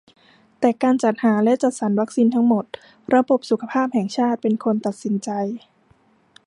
[0.59, 2.65] แต่การจัดหาและจัดสรรวัคซีนทั้งหมด
[3.15, 5.29] ระบบสุขภาพแห่งชาติเป็นคนตัดสินใจ